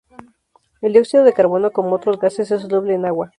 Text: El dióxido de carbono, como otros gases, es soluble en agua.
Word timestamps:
El 0.81 0.93
dióxido 0.93 1.23
de 1.23 1.31
carbono, 1.33 1.69
como 1.69 1.93
otros 1.93 2.17
gases, 2.17 2.49
es 2.49 2.63
soluble 2.63 2.95
en 2.95 3.05
agua. 3.05 3.29